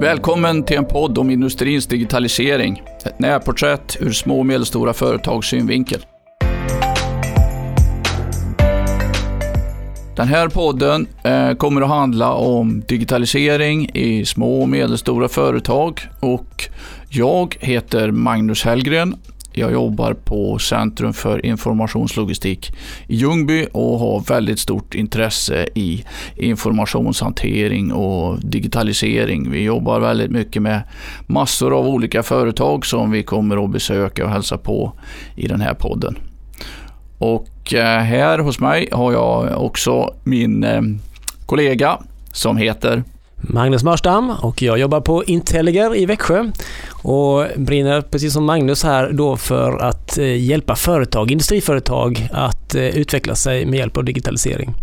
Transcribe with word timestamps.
Välkommen 0.00 0.62
till 0.62 0.76
en 0.76 0.84
podd 0.84 1.18
om 1.18 1.30
industrins 1.30 1.86
digitalisering. 1.86 2.82
Ett 3.04 3.18
närporträtt 3.18 3.96
ur 4.00 4.12
små 4.12 4.38
och 4.38 4.46
medelstora 4.46 4.92
företags 4.92 5.48
synvinkel. 5.48 6.06
Den 10.16 10.28
här 10.28 10.48
podden 10.48 11.06
eh, 11.24 11.54
kommer 11.54 11.82
att 11.82 11.88
handla 11.88 12.32
om 12.32 12.82
digitalisering 12.88 13.90
i 13.94 14.24
små 14.24 14.62
och 14.62 14.68
medelstora 14.68 15.28
företag 15.28 16.00
och 16.20 16.68
jag 17.08 17.56
heter 17.60 18.10
Magnus 18.10 18.64
Hellgren 18.64 19.16
jag 19.60 19.72
jobbar 19.72 20.12
på 20.14 20.58
Centrum 20.58 21.12
för 21.12 21.46
informationslogistik 21.46 22.72
i 23.06 23.16
Ljungby 23.16 23.66
och 23.72 23.98
har 23.98 24.20
väldigt 24.20 24.58
stort 24.58 24.94
intresse 24.94 25.68
i 25.74 26.04
informationshantering 26.36 27.92
och 27.92 28.38
digitalisering. 28.40 29.50
Vi 29.50 29.62
jobbar 29.62 30.00
väldigt 30.00 30.30
mycket 30.30 30.62
med 30.62 30.82
massor 31.26 31.78
av 31.78 31.86
olika 31.86 32.22
företag 32.22 32.86
som 32.86 33.10
vi 33.10 33.22
kommer 33.22 33.64
att 33.64 33.70
besöka 33.70 34.24
och 34.24 34.30
hälsa 34.30 34.58
på 34.58 34.92
i 35.36 35.48
den 35.48 35.60
här 35.60 35.74
podden. 35.74 36.18
Och 37.18 37.74
eh, 37.74 38.00
här 38.00 38.38
hos 38.38 38.60
mig 38.60 38.88
har 38.92 39.12
jag 39.12 39.64
också 39.64 40.14
min 40.24 40.64
eh, 40.64 40.82
kollega 41.46 41.98
som 42.32 42.56
heter 42.56 43.04
Magnus 43.40 43.82
Marstam 43.82 44.30
och 44.30 44.62
jag 44.62 44.78
jobbar 44.78 45.00
på 45.00 45.24
Intelliger 45.24 45.96
i 45.96 46.06
Växjö 46.06 46.50
och 47.02 47.46
brinner 47.56 48.00
precis 48.00 48.32
som 48.32 48.44
Magnus 48.44 48.82
här 48.82 49.12
då 49.12 49.36
för 49.36 49.78
att 49.78 50.18
eh, 50.18 50.36
hjälpa 50.44 50.76
företag, 50.76 51.30
industriföretag 51.30 52.28
att 52.32 52.74
eh, 52.74 52.82
utveckla 52.82 53.34
sig 53.34 53.66
med 53.66 53.78
hjälp 53.78 53.96
av 53.96 54.04
digitalisering. 54.04 54.74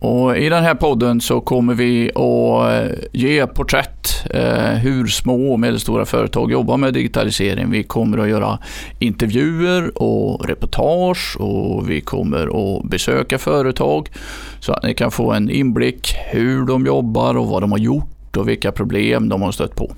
Och 0.00 0.36
I 0.36 0.48
den 0.48 0.64
här 0.64 0.74
podden 0.74 1.20
så 1.20 1.40
kommer 1.40 1.74
vi 1.74 2.10
att 2.10 2.72
eh, 2.72 2.98
ge 3.12 3.46
porträtt 3.46 4.26
eh, 4.30 4.70
hur 4.70 5.06
små 5.06 5.52
och 5.52 5.60
medelstora 5.60 6.04
företag 6.04 6.52
jobbar 6.52 6.76
med 6.76 6.94
digitalisering. 6.94 7.70
Vi 7.70 7.82
kommer 7.82 8.18
att 8.18 8.28
göra 8.28 8.58
intervjuer 8.98 10.02
och 10.02 10.48
reportage 10.48 11.36
och 11.40 11.90
vi 11.90 12.00
kommer 12.00 12.76
att 12.78 12.84
besöka 12.84 13.38
företag 13.38 14.08
så 14.60 14.72
att 14.72 14.82
ni 14.82 14.94
kan 14.94 15.10
få 15.10 15.32
en 15.32 15.50
inblick 15.50 16.14
hur 16.30 16.66
de 16.66 16.86
jobbar 16.86 17.36
och 17.36 17.46
vad 17.46 17.62
de 17.62 17.72
har 17.72 17.78
gjort 17.78 18.36
och 18.36 18.48
vilka 18.48 18.72
problem 18.72 19.28
de 19.28 19.42
har 19.42 19.52
stött 19.52 19.74
på. 19.74 19.92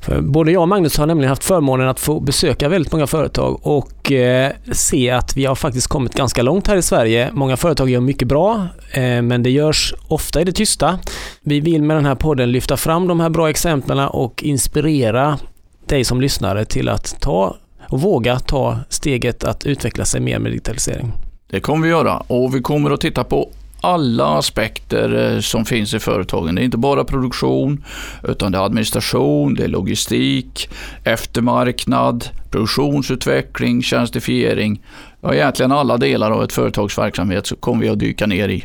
För 0.00 0.20
både 0.20 0.52
jag 0.52 0.62
och 0.62 0.68
Magnus 0.68 0.98
har 0.98 1.06
nämligen 1.06 1.28
haft 1.28 1.44
förmånen 1.44 1.88
att 1.88 2.00
få 2.00 2.20
besöka 2.20 2.68
väldigt 2.68 2.92
många 2.92 3.06
företag 3.06 3.66
och 3.66 4.12
eh, 4.12 4.52
se 4.72 5.10
att 5.10 5.36
vi 5.36 5.44
har 5.44 5.54
faktiskt 5.54 5.86
kommit 5.86 6.14
ganska 6.14 6.42
långt 6.42 6.66
här 6.66 6.76
i 6.76 6.82
Sverige. 6.82 7.30
Många 7.32 7.56
företag 7.56 7.90
gör 7.90 8.00
mycket 8.00 8.28
bra, 8.28 8.66
eh, 8.92 9.22
men 9.22 9.42
det 9.42 9.50
görs 9.50 9.94
ofta 10.08 10.40
i 10.40 10.44
det 10.44 10.52
tysta. 10.52 10.98
Vi 11.42 11.60
vill 11.60 11.82
med 11.82 11.96
den 11.96 12.06
här 12.06 12.14
podden 12.14 12.52
lyfta 12.52 12.76
fram 12.76 13.08
de 13.08 13.20
här 13.20 13.30
bra 13.30 13.50
exemplen 13.50 13.98
och 13.98 14.42
inspirera 14.42 15.38
dig 15.86 16.04
som 16.04 16.20
lyssnare 16.20 16.64
till 16.64 16.88
att 16.88 17.20
ta 17.20 17.56
och 17.88 18.00
våga 18.00 18.38
ta 18.38 18.78
steget 18.88 19.44
att 19.44 19.66
utveckla 19.66 20.04
sig 20.04 20.20
mer 20.20 20.38
med 20.38 20.52
digitalisering. 20.52 21.12
Det 21.50 21.60
kommer 21.60 21.86
vi 21.86 21.90
göra 21.90 22.16
och 22.16 22.54
vi 22.54 22.60
kommer 22.60 22.90
att 22.90 23.00
titta 23.00 23.24
på 23.24 23.48
alla 23.80 24.38
aspekter 24.38 25.34
eh, 25.34 25.40
som 25.40 25.64
finns 25.64 25.94
i 25.94 25.98
företagen. 25.98 26.54
Det 26.54 26.62
är 26.62 26.64
inte 26.64 26.78
bara 26.78 27.04
produktion, 27.04 27.84
utan 28.28 28.52
det 28.52 28.58
är 28.58 28.64
administration, 28.64 29.54
det 29.54 29.64
är 29.64 29.68
logistik, 29.68 30.68
eftermarknad, 31.04 32.24
produktionsutveckling, 32.50 33.82
tjänstifiering. 33.82 34.82
Ja, 35.20 35.34
egentligen 35.34 35.72
alla 35.72 35.96
delar 35.96 36.30
av 36.30 36.42
ett 36.42 36.52
företags 36.52 36.98
verksamhet 36.98 37.46
så 37.46 37.56
kommer 37.56 37.82
vi 37.82 37.88
att 37.88 37.98
dyka 37.98 38.26
ner 38.26 38.48
i. 38.48 38.64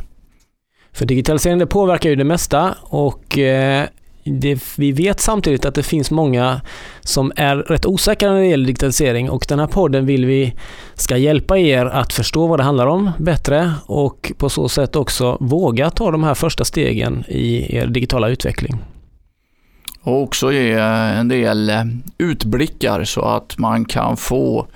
För 0.94 1.06
digitaliseringen 1.06 1.68
påverkar 1.68 2.10
ju 2.10 2.16
det 2.16 2.24
mesta 2.24 2.76
och 2.82 3.38
eh, 3.38 3.88
det, 4.26 4.64
vi 4.78 4.92
vet 4.92 5.20
samtidigt 5.20 5.66
att 5.66 5.76
det 5.76 5.84
finns 5.84 6.12
många 6.12 6.62
som 7.02 7.32
är 7.36 7.56
rätt 7.56 7.86
osäkra 7.86 8.32
när 8.32 8.40
det 8.40 8.48
gäller 8.48 8.66
digitalisering 8.66 9.30
och 9.30 9.46
den 9.50 9.60
här 9.60 9.68
podden 9.68 10.06
vill 10.06 10.26
vi 10.26 10.54
ska 10.96 11.18
hjälpa 11.18 11.58
er 11.58 11.86
att 11.86 12.14
förstå 12.14 12.48
vad 12.48 12.60
det 12.60 12.64
handlar 12.64 12.88
om 12.88 13.12
bättre 13.20 13.74
och 13.86 14.32
på 14.38 14.50
så 14.50 14.70
sätt 14.70 14.96
också 14.96 15.38
våga 15.40 15.90
ta 15.90 16.12
de 16.12 16.24
här 16.24 16.34
första 16.34 16.66
stegen 16.66 17.24
i 17.28 17.76
er 17.78 17.88
digitala 17.88 18.30
utveckling. 18.30 18.76
Och 20.02 20.22
också 20.22 20.52
ge 20.52 20.72
en 20.72 21.28
del 21.28 21.70
eh, 21.70 21.84
utblickar 22.18 23.04
så 23.04 23.22
att 23.22 23.58
man 23.58 23.86
kan 23.86 24.18
få 24.18 24.68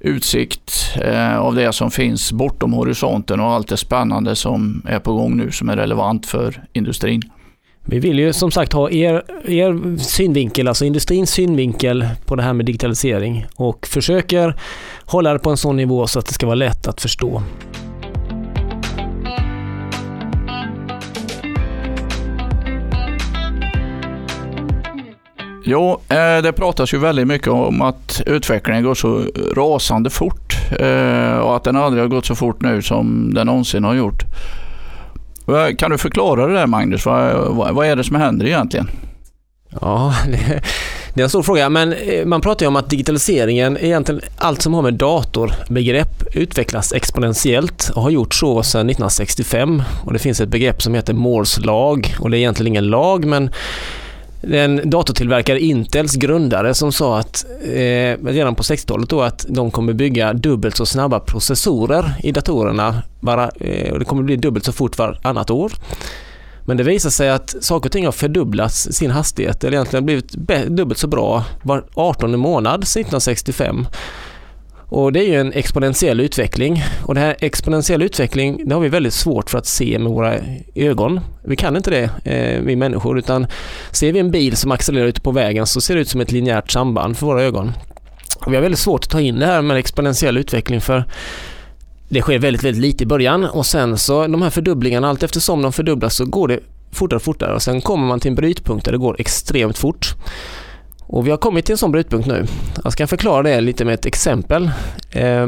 utsikt 0.00 0.96
eh, 1.02 1.38
av 1.38 1.54
det 1.54 1.72
som 1.72 1.90
finns 1.90 2.32
bortom 2.32 2.72
horisonten 2.72 3.40
och 3.40 3.46
allt 3.46 3.68
det 3.68 3.76
spännande 3.76 4.36
som 4.36 4.82
är 4.88 4.98
på 4.98 5.12
gång 5.12 5.36
nu 5.36 5.50
som 5.50 5.68
är 5.68 5.76
relevant 5.76 6.26
för 6.26 6.64
industrin. 6.72 7.22
Vi 7.90 7.98
vill 7.98 8.18
ju 8.18 8.32
som 8.32 8.50
sagt 8.50 8.72
ha 8.72 8.90
er, 8.90 9.22
er 9.44 9.98
synvinkel, 9.98 10.68
alltså 10.68 10.84
industrins 10.84 11.30
synvinkel 11.30 12.08
på 12.26 12.36
det 12.36 12.42
här 12.42 12.52
med 12.52 12.66
digitalisering 12.66 13.46
och 13.56 13.86
försöker 13.86 14.56
hålla 15.04 15.32
det 15.32 15.38
på 15.38 15.50
en 15.50 15.56
sån 15.56 15.76
nivå 15.76 16.06
så 16.06 16.18
att 16.18 16.26
det 16.26 16.32
ska 16.32 16.46
vara 16.46 16.54
lätt 16.54 16.88
att 16.88 17.00
förstå. 17.00 17.42
Jo, 25.64 26.00
eh, 26.08 26.42
det 26.42 26.52
pratas 26.52 26.94
ju 26.94 26.98
väldigt 26.98 27.26
mycket 27.26 27.48
om 27.48 27.82
att 27.82 28.22
utvecklingen 28.26 28.82
går 28.84 28.94
så 28.94 29.24
rasande 29.56 30.10
fort 30.10 30.56
eh, 30.78 31.38
och 31.38 31.56
att 31.56 31.64
den 31.64 31.76
aldrig 31.76 32.04
har 32.04 32.08
gått 32.08 32.26
så 32.26 32.34
fort 32.34 32.62
nu 32.62 32.82
som 32.82 33.34
den 33.34 33.46
någonsin 33.46 33.84
har 33.84 33.94
gjort. 33.94 34.24
Kan 35.78 35.90
du 35.90 35.98
förklara 35.98 36.46
det 36.46 36.54
där 36.54 36.66
Magnus? 36.66 37.06
Vad, 37.06 37.74
vad, 37.74 37.86
är 37.86 37.96
det 37.96 38.04
som 38.04 38.16
händer 38.16 38.46
egentligen? 38.46 38.90
Ja, 39.80 40.14
det, 40.26 40.62
det 41.14 41.20
är 41.20 41.24
en 41.24 41.28
stor 41.28 41.42
fråga, 41.42 41.68
men 41.68 41.92
eh, 41.92 42.26
man 42.26 42.40
pratar 42.40 42.64
ju 42.64 42.68
om 42.68 42.76
att 42.76 42.90
digitaliseringen, 42.90 43.78
egentligen 43.80 44.20
allt 44.36 44.62
som 44.62 44.74
har 44.74 44.82
med 44.82 44.94
datorbegrepp 44.94 46.22
utvecklas 46.32 46.92
exponentiellt 46.92 47.90
och 47.94 48.02
har 48.02 48.10
gjort 48.10 48.34
så 48.34 48.62
sedan 48.62 48.80
1965. 48.80 49.82
Och 50.04 50.12
det 50.12 50.18
finns 50.18 50.40
ett 50.40 50.48
begrepp 50.48 50.82
som 50.82 50.94
heter 50.94 51.14
Moores 51.14 51.64
lag 51.64 52.14
och 52.18 52.30
det 52.30 52.36
är 52.36 52.38
egentligen 52.38 52.72
ingen 52.72 52.86
lag, 52.86 53.24
men 53.24 53.50
en 54.42 54.90
datortillverkare 54.90 55.60
Intels 55.60 56.14
grundare 56.14 56.74
som 56.74 56.92
sa 56.92 57.18
att 57.18 57.44
eh, 57.62 58.16
redan 58.24 58.54
på 58.54 58.62
60-talet 58.62 59.08
då 59.08 59.22
att 59.22 59.46
de 59.48 59.70
kommer 59.70 59.92
bygga 59.92 60.32
dubbelt 60.32 60.76
så 60.76 60.86
snabba 60.86 61.20
processorer 61.20 62.14
i 62.22 62.32
datorerna. 62.32 63.02
Bara, 63.20 63.50
eh, 63.60 63.92
och 63.92 63.98
det 63.98 64.04
kommer 64.04 64.22
bli 64.22 64.36
dubbelt 64.36 64.64
så 64.64 64.72
fort 64.72 64.98
varannat 64.98 65.50
år. 65.50 65.72
Men 66.64 66.76
det 66.76 66.82
visar 66.82 67.10
sig 67.10 67.30
att 67.30 67.56
saker 67.60 67.88
och 67.88 67.92
ting 67.92 68.04
har 68.04 68.12
fördubblats 68.12 68.88
sin 68.92 69.10
hastighet, 69.10 69.64
eller 69.64 69.76
egentligen 69.76 70.06
blivit 70.06 70.32
dubbelt 70.68 70.98
så 70.98 71.06
bra 71.06 71.44
var 71.62 71.84
18 71.94 72.38
månad 72.38 72.88
sedan 72.88 73.00
1965. 73.00 73.86
Och 74.90 75.12
det 75.12 75.20
är 75.20 75.28
ju 75.28 75.40
en 75.40 75.52
exponentiell 75.52 76.20
utveckling 76.20 76.82
och 77.06 77.14
den 77.14 77.24
här 77.24 77.36
exponentiella 77.40 78.04
utveckling 78.04 78.68
det 78.68 78.74
har 78.74 78.82
vi 78.82 78.88
väldigt 78.88 79.12
svårt 79.12 79.50
för 79.50 79.58
att 79.58 79.66
se 79.66 79.98
med 79.98 80.12
våra 80.12 80.34
ögon. 80.74 81.20
Vi 81.44 81.56
kan 81.56 81.76
inte 81.76 81.90
det, 81.90 82.10
eh, 82.24 82.60
vi 82.62 82.76
människor, 82.76 83.18
utan 83.18 83.46
ser 83.92 84.12
vi 84.12 84.18
en 84.18 84.30
bil 84.30 84.56
som 84.56 84.70
accelererar 84.70 85.08
ute 85.08 85.20
på 85.20 85.30
vägen 85.30 85.66
så 85.66 85.80
ser 85.80 85.94
det 85.94 86.00
ut 86.00 86.08
som 86.08 86.20
ett 86.20 86.32
linjärt 86.32 86.70
samband 86.70 87.16
för 87.16 87.26
våra 87.26 87.42
ögon. 87.42 87.72
Och 88.46 88.52
vi 88.52 88.56
har 88.56 88.62
väldigt 88.62 88.80
svårt 88.80 89.04
att 89.04 89.10
ta 89.10 89.20
in 89.20 89.38
det 89.38 89.46
här 89.46 89.62
med 89.62 89.76
exponentiell 89.76 90.36
utveckling 90.36 90.80
för 90.80 91.04
det 92.08 92.20
sker 92.20 92.38
väldigt, 92.38 92.64
väldigt 92.64 92.82
lite 92.82 93.04
i 93.04 93.06
början 93.06 93.44
och 93.44 93.66
sen 93.66 93.98
så 93.98 94.26
de 94.26 94.42
här 94.42 94.50
fördubblingarna, 94.50 95.08
allt 95.08 95.22
eftersom 95.22 95.62
de 95.62 95.72
fördubblas 95.72 96.16
så 96.16 96.24
går 96.24 96.48
det 96.48 96.60
fortare 96.92 97.16
och 97.16 97.22
fortare 97.22 97.54
och 97.54 97.62
sen 97.62 97.80
kommer 97.80 98.06
man 98.06 98.20
till 98.20 98.28
en 98.28 98.34
brytpunkt 98.34 98.84
där 98.84 98.92
det 98.92 98.98
går 98.98 99.16
extremt 99.18 99.78
fort. 99.78 100.14
Och 101.12 101.26
vi 101.26 101.30
har 101.30 101.38
kommit 101.38 101.64
till 101.64 101.72
en 101.72 101.78
sån 101.78 101.92
brytpunkt 101.92 102.28
nu. 102.28 102.46
Jag 102.84 102.92
ska 102.92 103.06
förklara 103.06 103.42
det 103.42 103.60
lite 103.60 103.84
med 103.84 103.94
ett 103.94 104.06
exempel. 104.06 104.70
Eh, 105.10 105.46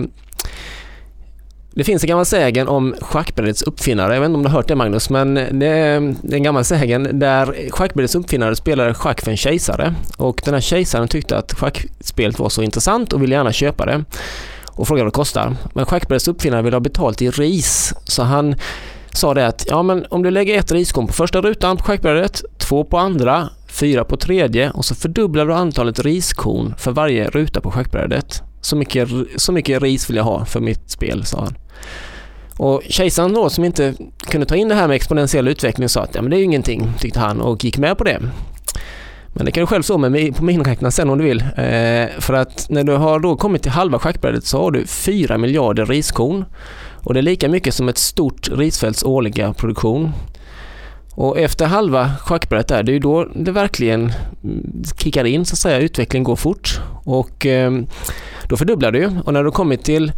det 1.74 1.84
finns 1.84 2.02
en 2.02 2.08
gammal 2.08 2.26
sägen 2.26 2.68
om 2.68 2.94
schackbrädets 3.00 3.62
uppfinnare. 3.62 4.14
Jag 4.14 4.20
vet 4.20 4.26
inte 4.26 4.36
om 4.36 4.42
du 4.42 4.48
har 4.48 4.56
hört 4.56 4.68
det 4.68 4.76
Magnus, 4.76 5.10
men 5.10 5.34
det 5.34 5.66
är 5.66 6.14
en 6.32 6.42
gammal 6.42 6.64
sägen 6.64 7.18
där 7.18 7.70
schackbrädets 7.70 8.14
uppfinnare 8.14 8.56
spelade 8.56 8.94
schack 8.94 9.20
för 9.20 9.30
en 9.30 9.36
kejsare. 9.36 9.94
Och 10.16 10.40
den 10.44 10.54
här 10.54 10.60
kejsaren 10.60 11.08
tyckte 11.08 11.38
att 11.38 11.52
schackspelet 11.52 12.38
var 12.38 12.48
så 12.48 12.62
intressant 12.62 13.12
och 13.12 13.22
ville 13.22 13.34
gärna 13.34 13.52
köpa 13.52 13.86
det. 13.86 14.04
Och 14.66 14.88
frågade 14.88 15.04
vad 15.04 15.12
det 15.12 15.16
kostar. 15.16 15.56
Men 15.74 15.86
schackbrädets 15.86 16.28
uppfinnare 16.28 16.62
ville 16.62 16.76
ha 16.76 16.80
betalt 16.80 17.22
i 17.22 17.30
ris. 17.30 17.94
Så 18.04 18.22
han 18.22 18.54
sa 19.12 19.34
det 19.34 19.46
att 19.46 19.66
ja, 19.68 19.82
men 19.82 20.06
om 20.10 20.22
du 20.22 20.30
lägger 20.30 20.58
ett 20.58 20.72
riskorn 20.72 21.06
på 21.06 21.12
första 21.12 21.40
rutan 21.40 21.76
på 21.76 21.84
schackbrädet, 21.84 22.42
två 22.58 22.84
på 22.84 22.98
andra 22.98 23.48
fyra 23.72 24.04
på 24.04 24.16
tredje 24.16 24.70
och 24.70 24.84
så 24.84 24.94
fördubblar 24.94 25.46
du 25.46 25.54
antalet 25.54 25.98
riskorn 25.98 26.74
för 26.78 26.92
varje 26.92 27.28
ruta 27.28 27.60
på 27.60 27.70
schackbrädet. 27.70 28.42
Så 28.60 28.76
mycket, 28.76 29.08
så 29.36 29.52
mycket 29.52 29.82
ris 29.82 30.10
vill 30.10 30.16
jag 30.16 30.24
ha 30.24 30.44
för 30.44 30.60
mitt 30.60 30.90
spel, 30.90 31.24
sa 31.24 31.40
han. 31.40 31.54
Och 32.58 32.82
kejsaren 32.88 33.32
då 33.32 33.50
som 33.50 33.64
inte 33.64 33.94
kunde 34.18 34.46
ta 34.46 34.56
in 34.56 34.68
det 34.68 34.74
här 34.74 34.88
med 34.88 34.94
exponentiell 34.94 35.48
utveckling 35.48 35.88
sa 35.88 36.02
att 36.02 36.14
ja, 36.14 36.22
men 36.22 36.30
det 36.30 36.36
är 36.36 36.38
ju 36.38 36.44
ingenting, 36.44 36.92
tyckte 36.98 37.20
han 37.20 37.40
och 37.40 37.64
gick 37.64 37.78
med 37.78 37.98
på 37.98 38.04
det. 38.04 38.20
Men 39.34 39.46
det 39.46 39.52
kan 39.52 39.60
du 39.60 39.66
själv 39.66 39.82
stå 39.82 39.98
med 39.98 40.36
på 40.36 40.44
miniräknaren 40.44 40.92
sen 40.92 41.10
om 41.10 41.18
du 41.18 41.24
vill. 41.24 41.40
Eh, 41.40 42.20
för 42.20 42.32
att 42.32 42.66
när 42.70 42.84
du 42.84 42.92
har 42.92 43.20
då 43.20 43.36
kommit 43.36 43.62
till 43.62 43.70
halva 43.70 43.98
schackbrädet 43.98 44.44
så 44.44 44.62
har 44.62 44.70
du 44.70 44.86
4 44.86 45.38
miljarder 45.38 45.86
riskorn. 45.86 46.44
Och 47.04 47.14
det 47.14 47.20
är 47.20 47.22
lika 47.22 47.48
mycket 47.48 47.74
som 47.74 47.88
ett 47.88 47.98
stort 47.98 48.48
risfälts 48.52 49.02
årliga 49.02 49.52
produktion. 49.52 50.12
Och 51.14 51.38
efter 51.38 51.66
halva 51.66 52.10
schackbrädet 52.20 52.68
där, 52.68 52.82
det 52.82 52.92
är 52.92 52.94
ju 52.94 52.98
då 52.98 53.24
det 53.24 53.52
verkligen 53.52 54.12
kickar 54.98 55.24
in 55.24 55.44
så 55.44 55.54
att 55.54 55.58
säga, 55.58 55.78
utvecklingen 55.78 56.24
går 56.24 56.36
fort. 56.36 56.80
Och 57.04 57.46
eh, 57.46 57.72
då 58.48 58.56
fördubblar 58.56 58.92
du 58.92 59.10
och 59.24 59.32
när 59.32 59.44
du 59.44 59.50
kommit 59.50 59.84
till 59.84 60.12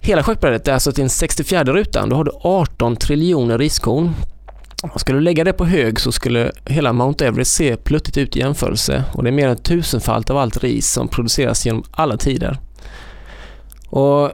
hela 0.00 0.22
schackbrädet, 0.22 0.68
alltså 0.68 0.92
till 0.92 1.02
den 1.02 1.10
64 1.10 1.64
rutan, 1.64 2.08
då 2.08 2.16
har 2.16 2.24
du 2.24 2.30
18 2.34 2.96
triljoner 2.96 3.58
riskorn. 3.58 4.14
Skulle 4.96 5.18
du 5.18 5.22
lägga 5.22 5.44
det 5.44 5.52
på 5.52 5.64
hög 5.64 6.00
så 6.00 6.12
skulle 6.12 6.52
hela 6.64 6.92
Mount 6.92 7.26
Everest 7.26 7.54
se 7.54 7.76
pluttigt 7.76 8.16
ut 8.16 8.36
i 8.36 8.38
jämförelse 8.38 9.04
och 9.12 9.22
det 9.22 9.30
är 9.30 9.32
mer 9.32 9.48
än 9.48 9.56
tusenfalt 9.56 10.30
av 10.30 10.36
allt 10.36 10.62
ris 10.62 10.92
som 10.92 11.08
produceras 11.08 11.66
genom 11.66 11.84
alla 11.90 12.16
tider. 12.16 12.58
Och 13.88 14.32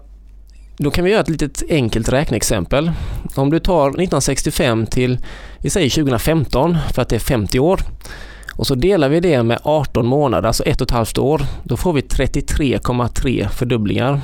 då 0.76 0.91
kan 0.91 1.05
vi 1.05 1.11
göra 1.11 1.21
ett 1.21 1.29
litet 1.29 1.62
enkelt 1.69 2.09
räkneexempel. 2.09 2.91
Om 3.35 3.50
du 3.50 3.59
tar 3.59 3.88
1965 3.88 4.87
till, 4.87 5.19
vi 5.59 5.71
säger 5.71 5.91
2015 5.91 6.79
för 6.93 7.03
att 7.03 7.09
det 7.09 7.17
är 7.17 7.21
50 7.21 7.59
år 7.59 7.81
och 8.56 8.67
så 8.67 8.75
delar 8.75 9.09
vi 9.09 9.21
det 9.21 9.43
med 9.43 9.59
18 9.62 10.06
månader, 10.06 10.47
alltså 10.49 10.62
ett 10.62 10.81
och 10.81 10.87
ett 10.87 10.91
halvt 10.91 11.19
år. 11.19 11.43
Då 11.62 11.76
får 11.76 11.93
vi 11.93 12.00
33,3 12.00 13.49
fördubblingar. 13.49 14.21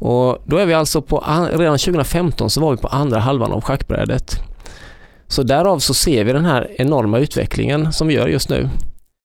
Och 0.00 0.42
då 0.44 0.56
är 0.56 0.66
vi 0.66 0.74
alltså 0.74 1.02
på, 1.02 1.24
redan 1.52 1.78
2015 1.78 2.50
så 2.50 2.60
var 2.60 2.70
vi 2.70 2.76
på 2.76 2.88
andra 2.88 3.18
halvan 3.18 3.52
av 3.52 3.60
schackbrädet. 3.60 4.34
Så 5.26 5.42
därav 5.42 5.78
så 5.78 5.94
ser 5.94 6.24
vi 6.24 6.32
den 6.32 6.44
här 6.44 6.70
enorma 6.78 7.18
utvecklingen 7.18 7.92
som 7.92 8.08
vi 8.08 8.14
gör 8.14 8.28
just 8.28 8.48
nu. 8.48 8.68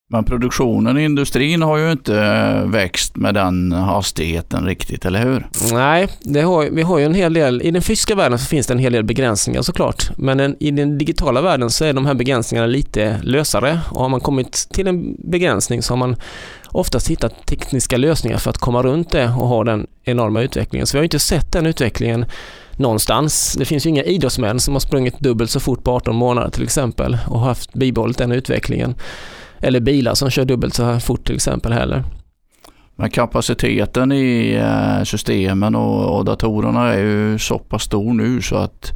Men 0.10 0.24
produktionen 0.24 0.98
i 0.98 1.04
industrin 1.04 1.62
har 1.62 1.78
ju 1.78 1.92
inte 1.92 2.18
eh, 2.18 2.70
växt 2.70 3.16
med 3.16 3.34
den 3.34 3.72
hastigheten 3.72 4.66
riktigt, 4.66 5.06
eller 5.06 5.26
hur? 5.26 5.48
Nej, 5.72 6.08
har, 6.44 6.70
vi 6.72 6.82
har 6.82 7.00
ju 7.00 7.06
en 7.06 7.14
hel 7.14 7.34
del, 7.34 7.62
i 7.62 7.72
den 7.72 7.82
fysiska 7.82 8.16
världen 8.16 8.40
så 8.40 8.46
finns 8.46 8.68
det 8.68 8.74
en 8.74 8.80
hel 8.80 8.94
del 8.94 9.04
begränsningar 9.04 9.62
såklart. 9.62 10.18
Men 10.18 10.40
en, 10.40 10.56
i 10.60 10.72
den 10.72 10.98
digitala 10.98 11.42
världen 11.42 11.70
så 11.70 11.86
är 11.86 11.94
de 11.94 12.06
här 12.06 12.14
begränsningarna 12.14 12.68
lite 12.68 13.20
lösare 13.24 13.80
och 13.90 14.02
har 14.02 14.10
man 14.10 14.20
kommit 14.20 14.68
till 14.72 14.88
en 14.88 15.16
begränsning 15.32 15.82
så 15.82 15.92
har 15.92 15.98
man 15.98 16.16
oftast 16.68 17.08
hittat 17.08 17.46
tekniska 17.46 17.98
lösningar 17.98 18.38
för 18.38 18.50
att 18.50 18.58
komma 18.58 18.84
runt 18.84 19.10
det 19.10 19.26
och 19.26 19.48
ha 19.48 19.64
den 19.64 19.88
enorma 20.04 20.42
utvecklingen. 20.42 20.88
Så 20.88 20.98
vi 20.98 21.00
har 21.00 21.04
inte 21.04 21.20
sett 21.20 21.52
den 21.52 21.66
utvecklingen 21.66 22.26
någonstans. 22.78 23.56
Det 23.60 23.66
finns 23.66 23.86
ju 23.86 23.90
inga 23.90 24.04
idrottsmän 24.04 24.60
som 24.60 24.74
har 24.74 24.80
sprungit 24.80 25.20
dubbelt 25.20 25.52
så 25.52 25.60
fort 25.60 25.84
på 25.84 25.92
18 25.92 26.16
månader 26.16 26.50
till 26.50 26.64
exempel 26.64 27.18
och 27.28 27.40
haft 27.40 27.74
bibehållit 27.74 28.18
den 28.18 28.32
utvecklingen 28.32 28.96
eller 29.64 29.80
bilar 29.80 30.14
som 30.14 30.30
kör 30.30 30.46
dubbelt 30.46 30.74
så 30.74 30.84
här 30.84 31.00
fort 31.00 31.26
till 31.26 31.36
exempel 31.36 31.74
heller. 31.74 32.04
Men 32.96 33.10
kapaciteten 33.10 34.12
i 34.12 34.54
eh, 34.54 35.04
systemen 35.04 35.76
och, 35.76 36.26
datorerna 36.26 36.94
är 36.94 37.04
ju 37.04 37.40
så 37.40 37.60
pass 37.60 37.84
stor 37.84 38.14
nu 38.14 38.42
så 38.42 38.56
att 38.56 38.92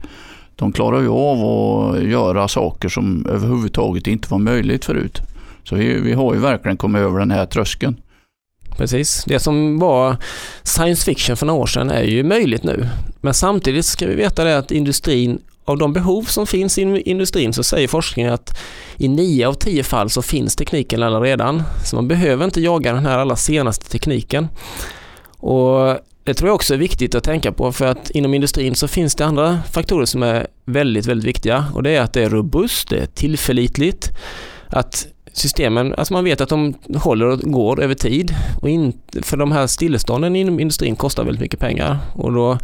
de 0.55 0.71
klarar 0.71 1.01
ju 1.01 1.09
av 1.09 1.37
att 1.45 2.03
göra 2.03 2.47
saker 2.47 2.89
som 2.89 3.25
överhuvudtaget 3.29 4.07
inte 4.07 4.31
var 4.31 4.39
möjligt 4.39 4.85
förut. 4.85 5.21
Så 5.63 5.75
vi, 5.75 6.01
vi 6.01 6.13
har 6.13 6.33
ju 6.33 6.39
verkligen 6.39 6.77
kommit 6.77 6.99
över 6.99 7.19
den 7.19 7.31
här 7.31 7.45
tröskeln. 7.45 7.95
Precis. 8.77 9.23
Det 9.27 9.39
som 9.39 9.79
var 9.79 10.15
science 10.63 11.05
fiction 11.05 11.37
för 11.37 11.45
några 11.45 11.61
år 11.61 11.65
sedan 11.65 11.89
är 11.89 12.03
ju 12.03 12.23
möjligt 12.23 12.63
nu. 12.63 12.87
Men 13.21 13.33
samtidigt 13.33 13.85
ska 13.85 14.07
vi 14.07 14.15
veta 14.15 14.43
det 14.43 14.57
att 14.57 14.71
industrin 14.71 15.39
av 15.67 15.77
de 15.77 15.93
behov 15.93 16.23
som 16.23 16.47
finns 16.47 16.77
i 16.77 16.81
industrin 17.05 17.53
så 17.53 17.63
säger 17.63 17.87
forskningen 17.87 18.33
att 18.33 18.57
i 18.97 19.07
nio 19.07 19.47
av 19.47 19.53
tio 19.53 19.83
fall 19.83 20.09
så 20.09 20.21
finns 20.21 20.55
tekniken 20.55 21.21
redan. 21.21 21.63
Så 21.85 21.95
man 21.95 22.07
behöver 22.07 22.45
inte 22.45 22.61
jaga 22.61 22.93
den 22.93 23.05
här 23.05 23.17
allra 23.17 23.35
senaste 23.35 23.89
tekniken. 23.89 24.47
Och 25.37 25.97
det 26.23 26.33
tror 26.33 26.49
jag 26.49 26.55
också 26.55 26.73
är 26.73 26.77
viktigt 26.77 27.15
att 27.15 27.23
tänka 27.23 27.51
på 27.51 27.71
för 27.71 27.85
att 27.85 28.09
inom 28.09 28.33
industrin 28.33 28.75
så 28.75 28.87
finns 28.87 29.15
det 29.15 29.25
andra 29.25 29.59
faktorer 29.71 30.05
som 30.05 30.23
är 30.23 30.47
väldigt, 30.65 31.05
väldigt 31.05 31.27
viktiga 31.27 31.65
och 31.73 31.83
det 31.83 31.95
är 31.95 32.01
att 32.01 32.13
det 32.13 32.23
är 32.23 32.29
robust, 32.29 32.89
det 32.89 32.99
är 32.99 33.05
tillförlitligt, 33.05 34.09
att 34.67 35.07
systemen, 35.33 35.93
alltså 35.97 36.13
man 36.13 36.23
vet 36.23 36.41
att 36.41 36.49
de 36.49 36.73
håller 36.95 37.25
och 37.25 37.39
går 37.39 37.81
över 37.83 37.95
tid 37.95 38.35
och 38.61 38.69
in, 38.69 38.93
för 39.21 39.37
de 39.37 39.51
här 39.51 39.67
stillestånden 39.67 40.35
inom 40.35 40.59
industrin 40.59 40.95
kostar 40.95 41.23
väldigt 41.23 41.41
mycket 41.41 41.59
pengar 41.59 41.99
och 42.13 42.33
då 42.33 42.57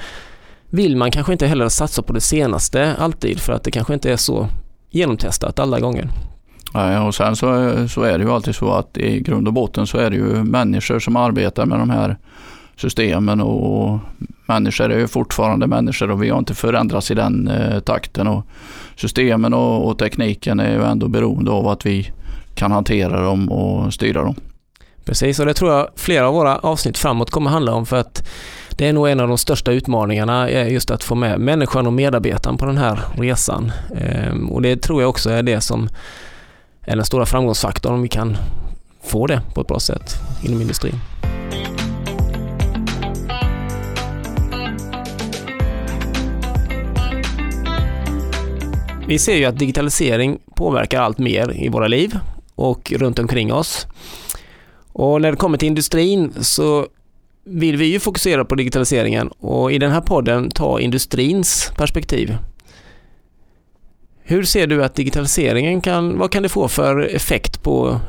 vill 0.74 0.98
man 0.98 1.12
kanske 1.12 1.34
inte 1.34 1.48
heller 1.48 1.70
satsa 1.70 2.02
på 2.02 2.14
det 2.14 2.22
senaste 2.22 2.96
alltid 2.96 3.40
för 3.40 3.54
att 3.54 3.64
det 3.64 3.72
kanske 3.72 3.94
inte 3.94 4.12
är 4.12 4.18
så 4.18 4.48
genomtestat 4.90 5.60
alla 5.60 5.80
gånger. 5.80 6.10
Nej, 6.74 6.98
och 6.98 7.16
sen 7.16 7.36
så, 7.36 7.48
så 7.88 8.04
är 8.04 8.18
det 8.18 8.24
ju 8.24 8.31
alltid 8.31 8.56
så 8.56 8.74
att 8.74 8.98
i 8.98 9.20
grund 9.20 9.48
och 9.48 9.54
botten 9.54 9.88
så 9.88 9.98
är 9.98 10.10
det 10.10 10.16
ju 10.16 10.44
människor 10.44 11.00
som 11.00 11.16
arbetar 11.16 11.66
med 11.66 11.80
de 11.80 11.90
här 11.90 12.18
systemen 12.75 13.42
och 13.42 14.00
människor 14.46 14.92
är 14.92 15.00
ju 15.00 15.08
fortfarande 15.08 15.68
människor 15.68 16.12
och 16.12 16.24
vi 16.24 16.30
har 16.30 16.40
inte 16.40 16.56
förändrats 16.56 17.12
i 17.12 17.14
den 17.14 17.48
eh, 17.48 17.80
takten 17.80 18.28
och 18.28 18.46
systemen 18.96 19.54
och, 19.54 19.88
och, 19.88 19.98
tekniken 19.98 20.60
är 20.60 20.72
ju 20.72 20.84
ändå 20.84 21.08
beroende 21.08 21.52
av 21.52 21.68
att 21.68 21.86
vi 21.86 22.12
kan 22.56 22.72
hantera 22.72 23.22
dem 23.22 23.52
och 23.52 23.94
styra 23.94 24.24
dem. 24.24 24.36
Precis, 25.06 25.40
och 25.40 25.46
det 25.46 25.54
tror 25.54 25.72
jag 25.72 25.88
flera 25.96 26.28
av 26.28 26.34
våra 26.34 26.58
avsnitt 26.58 26.98
framåt 26.98 27.31
kommer 27.31 27.50
handla 27.50 27.74
om 27.74 27.86
för 27.86 27.98
att 27.98 28.30
det 28.78 28.88
är 28.88 28.94
nog 28.94 29.10
en 29.10 29.20
av 29.20 29.28
de 29.28 29.38
största 29.38 29.72
utmaningarna, 29.72 30.50
eh, 30.50 30.74
just 30.74 30.92
att 30.92 31.04
få 31.04 31.16
med 31.16 31.40
människan 31.40 31.88
och 31.88 31.94
medarbetaren 31.94 32.58
på 32.58 32.66
den 32.66 32.78
här 32.78 33.00
resan. 33.18 33.72
Ehm, 33.98 34.50
och 34.50 34.62
det 34.62 34.81
tror 34.81 35.02
jag 35.02 35.10
också 35.10 35.30
är 35.30 35.44
det 35.44 35.62
som 35.62 35.90
är 36.81 36.96
den 36.96 37.06
stora 37.06 37.25
framgångsfaktorn 37.25 37.94
om 37.94 38.02
vi 38.02 38.08
kan 38.10 38.38
få 39.04 39.28
det 39.28 39.42
på 39.54 39.62
ett 39.62 39.68
bra 39.68 39.80
sätt 39.80 40.16
inom 40.44 40.62
industrin. 40.62 40.96
Vi 49.08 49.20
ser 49.20 49.36
ju 49.36 49.46
att 49.46 49.60
digitalisering 49.60 50.40
påverkar 50.56 51.02
allt 51.02 51.18
mer 51.18 51.64
i 51.64 51.70
våra 51.70 51.88
liv 51.88 52.20
och 52.56 52.92
runt 52.92 53.20
omkring 53.20 53.54
oss. 53.54 53.88
Och 54.94 55.22
när 55.22 55.31
det 55.31 55.38
kommer 55.38 55.58
till 55.58 55.68
industrin 55.68 56.34
så 56.42 56.88
vill 57.44 57.78
vi 57.78 57.86
ju 57.86 58.00
fokusera 58.00 58.45
på 58.45 58.56
digitaliseringen 58.56 59.28
och 59.28 59.72
i 59.72 59.78
den 59.78 59.92
här 59.92 60.01
podden 60.01 60.50
ta 60.50 60.80
industrins 60.80 61.72
perspektiv. 61.78 62.38
Hur 64.24 64.44
ser 64.44 64.68
du 64.68 64.84
att 64.84 64.95
digitaliseringen 64.95 65.81
kan, 65.81 66.18
vad 66.18 66.31
kan 66.31 66.44
det 66.44 66.50
få 66.50 66.68
för 66.68 67.00
effekt 67.00 67.63
på 67.63 68.00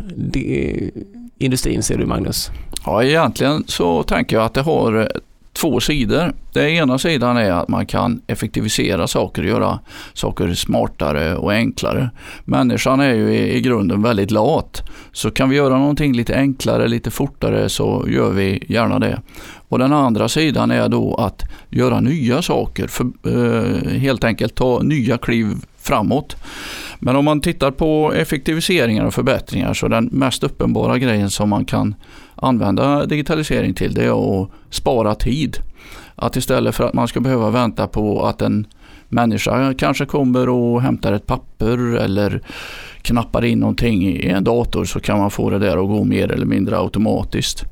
industrin 1.39 1.83
ser 1.83 1.99
du 1.99 2.07
Magnus? 2.07 2.51
Ja, 2.87 3.05
egentligen 3.05 3.65
så 3.67 4.03
tänker 4.03 4.37
jag 4.37 4.45
att 4.45 4.55
det 4.55 4.61
har 4.61 5.13
två 5.55 5.81
sidor. 5.81 6.33
Den 6.53 6.69
ena 6.69 6.99
sidan 6.99 7.37
är 7.37 7.51
att 7.51 7.69
man 7.69 7.87
kan 7.87 8.23
effektivisera 8.27 9.07
saker 9.07 9.43
och 9.43 9.49
göra 9.49 9.79
saker 10.13 10.55
smartare 10.55 11.37
och 11.37 11.53
enklare. 11.53 12.11
Människan 12.45 13.01
är 13.01 13.15
ju 13.15 13.35
i, 13.35 13.57
i 13.57 13.61
grunden 13.61 14.03
väldigt 14.03 14.31
lat. 14.31 14.83
Så 15.13 15.31
kan 15.31 15.51
vi 15.51 15.57
göra 15.57 15.79
någonting 15.79 16.13
lite 16.17 16.37
enklare, 16.37 16.89
lite 16.89 17.11
fortare 17.11 17.69
så 17.69 18.05
gör 18.09 18.31
vi 18.31 18.65
gärna 18.69 18.99
det. 18.99 19.21
Och 19.69 19.79
den 19.79 19.93
andra 19.93 20.29
sidan 20.29 20.71
är 20.71 20.89
då 20.89 21.15
att 21.15 21.43
göra 21.71 22.01
nya 22.01 22.43
saker, 22.43 22.87
för, 22.87 23.07
eh, 23.27 23.99
helt 23.99 24.25
enkelt 24.25 24.55
ta 24.55 24.83
nya 24.83 25.19
kliv 25.19 25.57
framåt. 25.79 26.37
Men 26.99 27.17
om 27.17 27.25
man 27.25 27.41
tittar 27.41 27.71
på 27.71 28.13
effektiviseringar 28.13 29.05
och 29.05 29.15
förbättringar 29.15 29.75
så 29.75 29.89
den 29.89 30.05
mest 30.13 30.43
uppenbara 30.43 30.99
grejen 30.99 31.31
som 31.31 31.49
man 31.49 31.65
kan 31.65 31.95
använda 32.45 33.07
digitalisering 33.07 33.75
till 33.75 33.95
det 33.95 34.05
är 34.05 34.43
att 34.43 34.51
spara 34.71 35.15
tid. 35.15 35.57
Att 36.17 36.37
istället 36.37 36.75
för 36.75 36.85
att 36.85 36.95
man 36.95 37.09
ska 37.09 37.21
behöva 37.21 37.51
vänta 37.51 37.87
på 37.87 38.27
att 38.27 38.43
en 38.43 38.67
människa 39.09 39.75
kanske 39.75 40.07
kommer 40.07 40.49
och 40.49 40.83
hämtar 40.83 41.13
ett 41.13 41.27
papper 41.27 41.97
eller 41.97 42.43
knappar 43.03 43.45
in 43.45 43.59
någonting 43.59 44.03
i 44.03 44.29
en 44.29 44.45
dator 44.45 44.85
så 44.85 45.01
kan 45.01 45.19
man 45.19 45.31
få 45.31 45.51
det 45.51 45.59
där 45.59 45.77
att 45.77 45.89
gå 45.89 46.05
mer 46.05 46.33
eller 46.33 46.47
mindre 46.47 46.79
automatiskt. 46.79 47.65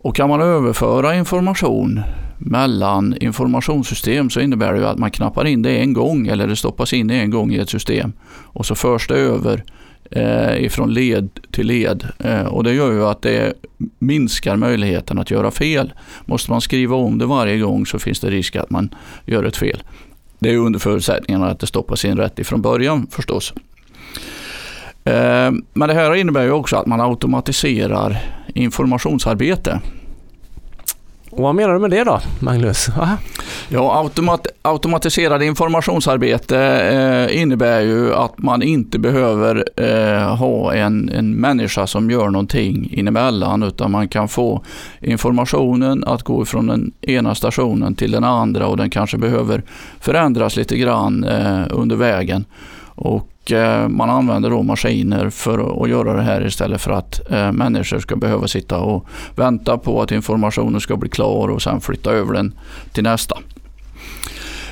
Och 0.00 0.16
kan 0.16 0.28
man 0.28 0.40
överföra 0.40 1.14
information 1.14 2.00
mellan 2.38 3.16
informationssystem 3.20 4.30
så 4.30 4.40
innebär 4.40 4.72
det 4.72 4.90
att 4.90 4.98
man 4.98 5.10
knappar 5.10 5.44
in 5.44 5.62
det 5.62 5.78
en 5.78 5.92
gång 5.92 6.26
eller 6.26 6.46
det 6.46 6.56
stoppas 6.56 6.92
in 6.92 7.10
en 7.10 7.30
gång 7.30 7.52
i 7.52 7.58
ett 7.58 7.70
system 7.70 8.12
och 8.26 8.66
så 8.66 8.74
förs 8.74 9.08
det 9.08 9.14
över 9.14 9.64
eh, 10.10 10.64
ifrån 10.64 10.94
led 10.94 11.28
till 11.50 11.66
led 11.66 12.06
eh, 12.18 12.44
och 12.46 12.64
det 12.64 12.74
gör 12.74 12.92
ju 12.92 13.06
att 13.06 13.22
det 13.22 13.54
minskar 13.98 14.56
möjligheten 14.56 15.18
att 15.18 15.30
göra 15.30 15.50
fel. 15.50 15.92
Måste 16.24 16.50
man 16.50 16.60
skriva 16.60 16.96
om 16.96 17.18
det 17.18 17.26
varje 17.26 17.58
gång 17.58 17.86
så 17.86 17.98
finns 17.98 18.20
det 18.20 18.30
risk 18.30 18.56
att 18.56 18.70
man 18.70 18.94
gör 19.24 19.44
ett 19.44 19.56
fel. 19.56 19.82
Det 20.38 20.50
är 20.50 20.56
under 20.56 20.78
förutsättningen 20.78 21.42
att 21.42 21.60
det 21.60 21.66
stoppas 21.66 22.04
in 22.04 22.16
rätt 22.16 22.38
ifrån 22.38 22.62
början 22.62 23.06
förstås. 23.10 23.54
Eh, 25.04 25.52
men 25.72 25.88
det 25.88 25.94
här 25.94 26.14
innebär 26.14 26.42
ju 26.42 26.50
också 26.50 26.76
att 26.76 26.86
man 26.86 27.00
automatiserar 27.00 28.18
informationsarbete. 28.54 29.80
Och 31.36 31.42
vad 31.42 31.54
menar 31.54 31.74
du 31.74 31.80
med 31.80 31.90
det 31.90 32.04
då, 32.04 32.20
Magnus? 32.40 32.88
Aha. 32.88 33.16
Ja, 33.68 33.98
automat 33.98 34.46
automatiserade 34.62 35.46
informationsarbete 35.46 36.58
eh, 36.58 37.42
innebär 37.42 37.80
ju 37.80 38.14
att 38.14 38.38
man 38.38 38.62
inte 38.62 38.98
behöver 38.98 39.64
eh, 39.76 40.36
ha 40.36 40.74
en, 40.74 41.08
en 41.08 41.34
människa 41.34 41.86
som 41.86 42.10
gör 42.10 42.30
någonting 42.30 42.88
inemellan 42.92 43.62
utan 43.62 43.90
man 43.90 44.08
kan 44.08 44.28
få 44.28 44.64
informationen 45.00 46.04
att 46.04 46.22
gå 46.22 46.44
från 46.44 46.66
den 46.66 46.92
ena 47.00 47.34
stationen 47.34 47.94
till 47.94 48.10
den 48.10 48.24
andra 48.24 48.66
och 48.66 48.76
den 48.76 48.90
kanske 48.90 49.18
behöver 49.18 49.62
förändras 50.00 50.56
lite 50.56 50.76
grann 50.76 51.24
eh, 51.24 51.62
under 51.70 51.96
vägen. 51.96 52.44
Och 52.96 53.33
Eh, 53.52 53.88
man 53.88 54.10
använder 54.10 54.50
då 54.50 54.62
maskiner 54.62 55.30
för 55.30 55.84
att 55.84 55.90
göra 55.90 56.12
det 56.12 56.22
här 56.22 56.46
istället 56.46 56.80
för 56.80 56.90
att 56.90 57.32
eh, 57.32 57.52
människor 57.52 57.98
ska 57.98 58.16
behöva 58.16 58.48
sitta 58.48 58.78
och 58.78 59.06
vänta 59.36 59.78
på 59.78 60.02
att 60.02 60.12
informationen 60.12 60.80
ska 60.80 60.96
bli 60.96 61.08
klar 61.08 61.48
och 61.48 61.62
sen 61.62 61.80
flytta 61.80 62.10
över 62.10 62.34
den 62.34 62.54
till 62.92 63.04
nästa. 63.04 63.38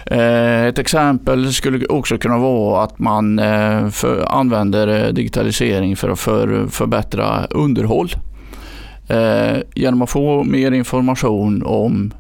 Eh, 0.07 0.67
ett 0.67 0.79
exempel 0.79 1.53
skulle 1.53 1.87
också 1.87 2.19
kunna 2.19 2.39
vara 2.39 2.85
att 2.85 2.99
man 2.99 3.41
för, 3.93 4.27
använder 4.29 5.13
digitalisering 5.13 5.97
för 5.97 6.09
att 6.09 6.21
för, 6.21 6.67
förbättra 6.67 7.47
underhåll. 7.51 8.11
Genom 9.75 10.03
att 10.03 10.11
få 10.11 10.45
mer 10.45 10.73
information 10.73 11.63
om 11.67 12.13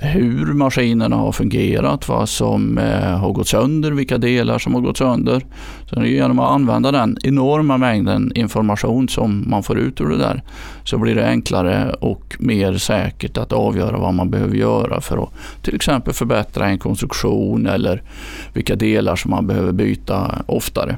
hur 0.00 0.52
maskinerna 0.52 1.16
har 1.16 1.32
fungerat, 1.32 2.08
vad 2.08 2.28
som 2.28 2.78
eh, 2.78 3.18
har 3.18 3.32
gått 3.32 3.48
sönder, 3.48 3.90
vilka 3.90 4.18
delar 4.18 4.58
som 4.58 4.74
har 4.74 4.80
gått 4.80 4.96
sönder. 4.96 5.46
Så 5.90 6.04
genom 6.04 6.38
att 6.38 6.50
använda 6.50 6.92
den 6.92 7.18
enorma 7.22 7.76
mängden 7.76 8.32
information 8.34 9.08
som 9.08 9.44
man 9.50 9.62
får 9.62 9.78
ut 9.78 10.00
ur 10.00 10.08
det 10.08 10.18
där 10.18 10.42
så 10.84 10.98
blir 10.98 11.14
det 11.14 11.26
enklare 11.26 11.94
och 12.00 12.36
mer 12.38 12.78
säkert 12.78 13.38
att 13.38 13.52
avgöra 13.52 13.98
vad 13.98 14.14
man 14.14 14.30
behöver 14.30 14.56
göra 14.56 15.00
för 15.00 15.22
att 15.22 15.30
till 15.62 15.74
exempel 15.74 16.14
förbättra 16.14 16.68
en 16.68 16.78
konstruktion 16.78 17.66
eller 17.66 18.02
vilka 18.52 18.76
delar 18.76 19.16
som 19.16 19.30
man 19.30 19.46
behöver 19.46 19.72
byta 19.72 20.42
oftare. 20.46 20.96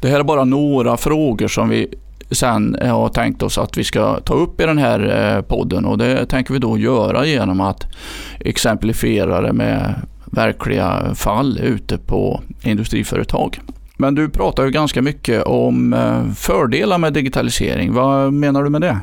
Det 0.00 0.08
här 0.08 0.20
är 0.20 0.24
bara 0.24 0.44
några 0.44 0.96
frågor 0.96 1.48
som 1.48 1.68
vi 1.68 1.94
sen 2.30 2.74
eh, 2.74 2.98
har 2.98 3.08
tänkt 3.08 3.42
oss 3.42 3.58
att 3.58 3.78
vi 3.78 3.84
ska 3.84 4.20
ta 4.20 4.34
upp 4.34 4.60
i 4.60 4.66
den 4.66 4.78
här 4.78 5.34
eh, 5.36 5.42
podden 5.42 5.84
och 5.84 5.98
det 5.98 6.26
tänker 6.26 6.54
vi 6.54 6.60
då 6.60 6.78
göra 6.78 7.26
genom 7.26 7.60
att 7.60 7.86
exemplifiera 8.40 9.40
det 9.40 9.52
med 9.52 9.94
verkliga 10.24 11.14
fall 11.14 11.58
ute 11.62 11.98
på 11.98 12.40
industriföretag. 12.62 13.60
Men 13.96 14.14
du 14.14 14.28
pratar 14.28 14.64
ju 14.64 14.70
ganska 14.70 15.02
mycket 15.02 15.42
om 15.42 15.92
eh, 15.92 16.32
fördelar 16.32 16.98
med 16.98 17.12
digitalisering. 17.12 17.92
Vad 17.92 18.32
menar 18.32 18.64
du 18.64 18.70
med 18.70 18.80
det? 18.80 18.98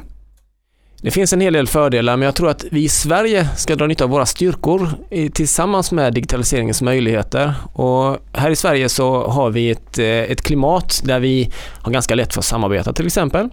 Det 1.01 1.11
finns 1.11 1.33
en 1.33 1.41
hel 1.41 1.53
del 1.53 1.67
fördelar, 1.67 2.17
men 2.17 2.25
jag 2.25 2.35
tror 2.35 2.49
att 2.49 2.65
vi 2.71 2.83
i 2.83 2.89
Sverige 2.89 3.49
ska 3.55 3.75
dra 3.75 3.87
nytta 3.87 4.03
av 4.03 4.09
våra 4.09 4.25
styrkor 4.25 4.89
tillsammans 5.33 5.91
med 5.91 6.13
digitaliseringens 6.13 6.81
möjligheter. 6.81 7.53
Och 7.73 8.17
här 8.33 8.51
i 8.51 8.55
Sverige 8.55 8.89
så 8.89 9.27
har 9.27 9.49
vi 9.49 9.69
ett, 9.69 9.99
eh, 9.99 10.05
ett 10.05 10.41
klimat 10.41 11.01
där 11.03 11.19
vi 11.19 11.51
har 11.81 11.91
ganska 11.91 12.15
lätt 12.15 12.33
för 12.33 12.41
att 12.41 12.45
samarbeta 12.45 12.93
till 12.93 13.05
exempel. 13.05 13.49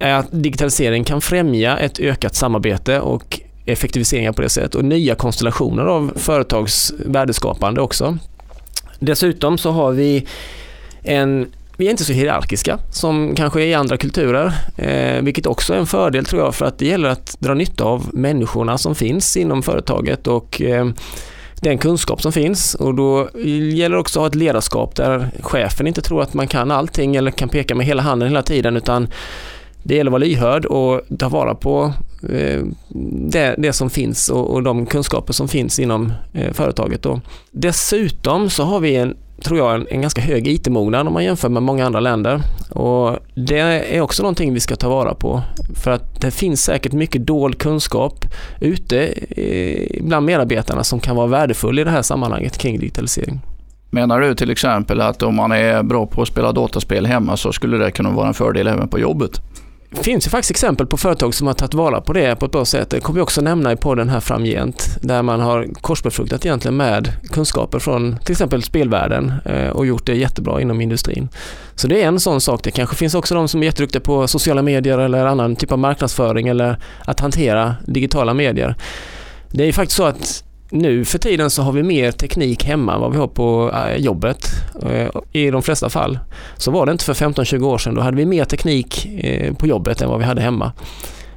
Att 0.00 0.26
digitalisering 0.30 1.04
kan 1.04 1.20
främja 1.20 1.78
ett 1.78 2.00
ökat 2.00 2.34
samarbete 2.34 3.00
och 3.00 3.40
effektiviseringar 3.66 4.32
på 4.32 4.42
det 4.42 4.48
sättet 4.48 4.74
och 4.74 4.84
nya 4.84 5.14
konstellationer 5.14 5.84
av 5.84 6.12
företags 6.16 6.92
värdeskapande 7.06 7.80
också. 7.80 8.18
Dessutom 8.98 9.58
så 9.58 9.70
har 9.70 9.92
vi 9.92 10.26
en 11.02 11.46
vi 11.76 11.86
är 11.86 11.90
inte 11.90 12.04
så 12.04 12.12
hierarkiska 12.12 12.78
som 12.90 13.34
kanske 13.34 13.62
är 13.62 13.66
i 13.66 13.74
andra 13.74 13.96
kulturer, 13.96 14.52
eh, 14.76 15.22
vilket 15.22 15.46
också 15.46 15.74
är 15.74 15.78
en 15.78 15.86
fördel 15.86 16.24
tror 16.24 16.42
jag 16.42 16.54
för 16.54 16.66
att 16.66 16.78
det 16.78 16.86
gäller 16.86 17.08
att 17.08 17.36
dra 17.38 17.54
nytta 17.54 17.84
av 17.84 18.10
människorna 18.12 18.78
som 18.78 18.94
finns 18.94 19.36
inom 19.36 19.62
företaget 19.62 20.26
och 20.26 20.60
eh, 20.62 20.86
den 21.60 21.78
kunskap 21.78 22.22
som 22.22 22.32
finns 22.32 22.74
och 22.74 22.94
då 22.94 23.28
gäller 23.72 23.96
det 23.96 24.00
också 24.00 24.18
att 24.18 24.22
ha 24.22 24.26
ett 24.26 24.34
ledarskap 24.34 24.96
där 24.96 25.30
chefen 25.40 25.86
inte 25.86 26.02
tror 26.02 26.22
att 26.22 26.34
man 26.34 26.48
kan 26.48 26.70
allting 26.70 27.16
eller 27.16 27.30
kan 27.30 27.48
peka 27.48 27.74
med 27.74 27.86
hela 27.86 28.02
handen 28.02 28.28
hela 28.28 28.42
tiden 28.42 28.76
utan 28.76 29.08
det 29.82 29.94
gäller 29.94 30.08
att 30.08 30.12
vara 30.12 30.24
lyhörd 30.24 30.64
och 30.66 31.00
ta 31.18 31.28
vara 31.28 31.54
på 31.54 31.92
eh, 32.28 32.62
det, 33.28 33.54
det, 33.58 33.72
som 33.72 33.90
finns 33.90 34.28
och, 34.28 34.50
och, 34.50 34.62
de 34.62 34.86
kunskaper 34.86 35.32
som 35.32 35.48
finns 35.48 35.78
inom 35.78 36.12
eh, 36.32 36.52
företaget. 36.52 37.02
Då. 37.02 37.20
Dessutom 37.50 38.50
så 38.50 38.62
har 38.62 38.80
vi 38.80 38.96
en 38.96 39.16
tror 39.42 39.58
jag, 39.58 39.74
en, 39.74 39.86
en 39.90 40.00
ganska 40.00 40.20
hög 40.22 40.48
IT-mognad 40.48 41.06
om 41.06 41.12
man 41.12 41.24
jämför 41.24 41.48
med 41.48 41.62
många 41.62 41.86
andra 41.86 42.00
länder. 42.00 42.42
Och 42.70 43.18
det 43.34 43.58
är 43.58 44.00
också 44.00 44.22
någonting 44.22 44.54
vi 44.54 44.60
ska 44.60 44.76
ta 44.76 44.88
vara 44.88 45.14
på. 45.14 45.42
För 45.74 45.90
att 45.90 46.20
det 46.20 46.30
finns 46.30 46.62
säkert 46.62 46.92
mycket 46.92 47.26
dold 47.26 47.58
kunskap 47.58 48.24
ute 48.60 49.14
bland 50.00 50.26
medarbetarna 50.26 50.84
som 50.84 51.00
kan 51.00 51.16
vara 51.16 51.26
värdefull 51.26 51.78
i 51.78 51.84
det 51.84 51.90
här 51.90 52.02
sammanhanget 52.02 52.58
kring 52.58 52.78
digitalisering. 52.78 53.40
Menar 53.90 54.20
du 54.20 54.34
till 54.34 54.50
exempel 54.50 55.00
att 55.00 55.22
om 55.22 55.34
man 55.34 55.52
är 55.52 55.82
bra 55.82 56.06
på 56.06 56.22
att 56.22 56.28
spela 56.28 56.52
dataspel 56.52 57.06
hemma 57.06 57.36
så 57.36 57.52
skulle 57.52 57.76
det 57.76 57.90
kunna 57.90 58.10
vara 58.10 58.28
en 58.28 58.34
fördel 58.34 58.66
även 58.66 58.88
på 58.88 58.98
jobbet? 58.98 59.40
Det 59.94 60.02
finns 60.02 60.26
ju 60.26 60.30
faktiskt 60.30 60.50
exempel 60.50 60.86
på 60.86 60.96
företag 60.96 61.34
som 61.34 61.46
har 61.46 61.54
tagit 61.54 61.74
vara 61.74 62.00
på 62.00 62.12
det 62.12 62.36
på 62.36 62.46
ett 62.46 62.52
bra 62.52 62.64
sätt. 62.64 62.90
Det 62.90 63.00
kommer 63.00 63.14
vi 63.14 63.22
också 63.22 63.40
nämna 63.40 63.72
i 63.72 63.76
podden 63.76 64.08
här 64.08 64.20
framgent. 64.20 64.98
Där 65.00 65.22
man 65.22 65.40
har 65.40 65.68
korsbefruktat 65.80 66.46
egentligen 66.46 66.76
med 66.76 67.12
kunskaper 67.30 67.78
från 67.78 68.18
till 68.18 68.32
exempel 68.32 68.62
spelvärlden 68.62 69.32
eh, 69.44 69.68
och 69.68 69.86
gjort 69.86 70.06
det 70.06 70.14
jättebra 70.14 70.60
inom 70.60 70.80
industrin. 70.80 71.28
Så 71.74 71.88
det 71.88 72.02
är 72.02 72.08
en 72.08 72.20
sån 72.20 72.40
sak. 72.40 72.62
Det 72.62 72.70
kanske 72.70 72.96
finns 72.96 73.14
också 73.14 73.34
de 73.34 73.48
som 73.48 73.62
är 73.62 73.64
jätteduktiga 73.64 74.00
på 74.00 74.28
sociala 74.28 74.62
medier 74.62 74.98
eller 74.98 75.26
annan 75.26 75.56
typ 75.56 75.72
av 75.72 75.78
marknadsföring 75.78 76.48
eller 76.48 76.78
att 77.04 77.20
hantera 77.20 77.76
digitala 77.86 78.34
medier. 78.34 78.74
Det 79.50 79.62
är 79.62 79.66
ju 79.66 79.72
faktiskt 79.72 79.96
så 79.96 80.04
att 80.04 80.44
nu 80.74 81.04
för 81.04 81.18
tiden 81.18 81.50
så 81.50 81.62
har 81.62 81.72
vi 81.72 81.82
mer 81.82 82.12
teknik 82.12 82.64
hemma 82.64 82.94
än 82.94 83.00
vad 83.00 83.12
vi 83.12 83.18
har 83.18 83.26
på 83.26 83.72
eh, 83.74 83.96
jobbet 83.96 84.46
eh, 84.82 85.08
i 85.32 85.50
de 85.50 85.62
flesta 85.62 85.88
fall. 85.88 86.18
Så 86.56 86.70
var 86.70 86.86
det 86.86 86.92
inte 86.92 87.04
för 87.04 87.14
15-20 87.14 87.62
år 87.62 87.78
sedan. 87.78 87.94
Då 87.94 88.00
hade 88.00 88.16
vi 88.16 88.26
mer 88.26 88.44
teknik 88.44 89.06
eh, 89.18 89.54
på 89.54 89.66
jobbet 89.66 90.02
än 90.02 90.08
vad 90.08 90.18
vi 90.18 90.24
hade 90.24 90.40
hemma. 90.40 90.72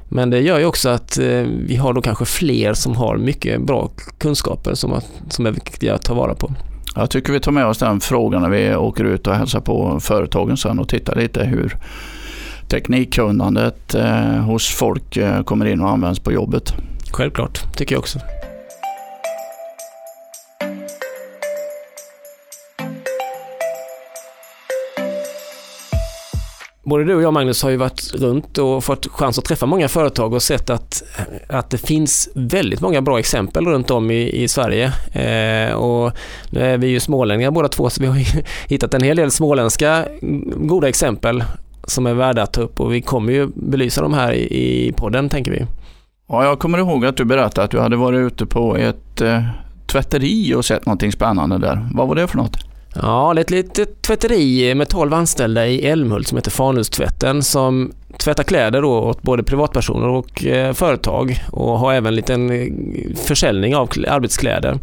Men 0.08 0.30
det 0.30 0.40
gör 0.40 0.58
ju 0.58 0.64
också 0.64 0.88
att 0.88 1.18
vi 1.66 1.76
har 1.76 1.92
då 1.92 2.02
kanske 2.02 2.24
fler 2.24 2.74
som 2.74 2.96
har 2.96 3.16
mycket 3.16 3.60
bra 3.60 3.90
kunskaper 4.18 4.74
som, 4.74 5.00
som 5.30 5.46
är 5.46 5.50
viktiga 5.50 5.94
att 5.94 6.02
ta 6.02 6.14
vara 6.14 6.34
på. 6.34 6.52
Jag 6.94 7.10
tycker 7.10 7.32
vi 7.32 7.40
tar 7.40 7.52
med 7.52 7.66
oss 7.66 7.78
den 7.78 8.00
frågan 8.00 8.42
när 8.42 8.50
vi 8.50 8.76
åker 8.76 9.04
ut 9.04 9.26
och 9.26 9.34
hälsar 9.34 9.60
på 9.60 10.00
företagen 10.00 10.56
sen 10.56 10.78
och 10.78 10.88
tittar 10.88 11.16
lite 11.16 11.44
hur 11.44 11.76
teknikkunnandet 12.68 13.94
hos 14.46 14.68
folk 14.68 15.18
kommer 15.44 15.66
in 15.66 15.80
och 15.80 15.90
används 15.90 16.20
på 16.20 16.32
jobbet. 16.32 16.72
Självklart, 17.12 17.76
tycker 17.76 17.94
jag 17.94 18.00
också. 18.00 18.18
Både 26.88 27.04
du 27.04 27.14
och 27.14 27.22
jag 27.22 27.32
Magnus 27.32 27.62
har 27.62 27.70
ju 27.70 27.76
varit 27.76 28.14
runt 28.14 28.58
och 28.58 28.84
fått 28.84 29.06
chans 29.06 29.38
att 29.38 29.44
träffa 29.44 29.66
många 29.66 29.88
företag 29.88 30.32
och 30.32 30.42
sett 30.42 30.70
att, 30.70 31.02
att 31.48 31.70
det 31.70 31.78
finns 31.78 32.28
väldigt 32.34 32.80
många 32.80 33.02
bra 33.02 33.18
exempel 33.18 33.66
runt 33.66 33.90
om 33.90 34.10
i, 34.10 34.42
i 34.42 34.48
Sverige. 34.48 34.92
Eh, 35.12 35.74
och 35.74 36.12
nu 36.50 36.60
är 36.60 36.78
vi 36.78 36.86
ju 36.86 37.00
smålänningar 37.00 37.50
båda 37.50 37.68
två 37.68 37.90
så 37.90 38.00
vi 38.00 38.06
har 38.06 38.16
hittat 38.68 38.94
en 38.94 39.02
hel 39.02 39.16
del 39.16 39.30
småländska 39.30 40.04
goda 40.56 40.88
exempel 40.88 41.44
som 41.84 42.06
är 42.06 42.14
värda 42.14 42.42
att 42.42 42.52
ta 42.52 42.60
upp 42.60 42.80
och 42.80 42.94
vi 42.94 43.02
kommer 43.02 43.32
ju 43.32 43.46
belysa 43.54 44.02
dem 44.02 44.14
här 44.14 44.32
i, 44.32 44.88
i 44.88 44.92
podden 44.92 45.28
tänker 45.28 45.50
vi. 45.50 45.66
Ja, 46.28 46.44
jag 46.44 46.58
kommer 46.58 46.78
ihåg 46.78 47.06
att 47.06 47.16
du 47.16 47.24
berättade 47.24 47.64
att 47.64 47.70
du 47.70 47.80
hade 47.80 47.96
varit 47.96 48.18
ute 48.18 48.46
på 48.46 48.76
ett 48.76 49.20
eh, 49.20 49.42
tvätteri 49.86 50.54
och 50.54 50.64
sett 50.64 50.86
någonting 50.86 51.12
spännande 51.12 51.58
där. 51.58 51.88
Vad 51.94 52.08
var 52.08 52.14
det 52.14 52.26
för 52.26 52.36
något? 52.36 52.67
Ja, 52.94 53.32
det 53.34 53.40
är 53.40 53.42
ett 53.42 53.50
litet 53.50 54.02
tvätteri 54.02 54.74
med 54.74 54.88
12 54.88 55.14
anställda 55.14 55.66
i 55.66 55.86
Älmhult 55.86 56.28
som 56.28 56.38
heter 56.38 56.50
Fanustvätten 56.50 57.42
som 57.42 57.92
tvättar 58.18 58.44
kläder 58.44 58.82
då 58.82 58.98
åt 58.98 59.22
både 59.22 59.42
privatpersoner 59.42 60.08
och 60.08 60.44
eh, 60.44 60.72
företag 60.72 61.38
och 61.52 61.78
har 61.78 61.92
även 61.92 62.06
en 62.06 62.14
liten 62.14 62.50
eh, 62.50 63.16
försäljning 63.16 63.76
av 63.76 63.88
arbetskläder. 64.08 64.78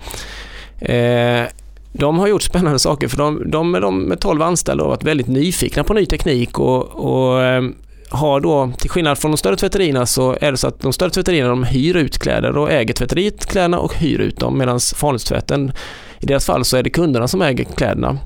Eh, 0.79 1.43
de 1.91 2.19
har 2.19 2.27
gjort 2.27 2.41
spännande 2.41 2.79
saker 2.79 3.07
för 3.07 3.17
de, 3.17 3.51
de, 3.51 3.71
de 3.71 3.99
med 4.03 4.19
12 4.19 4.41
anställda 4.41 4.83
har 4.83 4.89
varit 4.89 5.03
väldigt 5.03 5.27
nyfikna 5.27 5.83
på 5.83 5.93
ny 5.93 6.05
teknik 6.05 6.59
och, 6.59 6.83
och 6.83 7.43
eh, 7.43 7.63
har 8.09 8.39
då, 8.39 8.71
till 8.77 8.89
skillnad 8.89 9.17
från 9.17 9.31
de 9.31 9.37
större 9.37 9.55
tvätterierna, 9.55 10.05
så 10.05 10.37
är 10.41 10.51
det 10.51 10.57
så 10.57 10.67
att 10.67 10.79
de 10.79 10.93
större 10.93 11.09
tvätterierna 11.09 11.49
de 11.49 11.63
hyr 11.63 11.95
ut 11.95 12.17
kläder 12.17 12.57
och 12.57 12.71
äger 12.71 12.93
tvätteriet 12.93 13.45
kläderna 13.45 13.79
och 13.79 13.95
hyr 13.95 14.19
ut 14.19 14.39
dem 14.39 14.57
medan 14.57 14.79
Fanhustvätten 14.79 15.71
i 16.19 16.25
deras 16.25 16.45
fall 16.45 16.65
så 16.65 16.77
är 16.77 16.83
det 16.83 16.89
kunderna 16.89 17.27
som 17.27 17.41
äger 17.41 17.63
kläderna. 17.63 18.17